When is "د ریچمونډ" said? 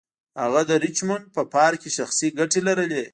0.69-1.25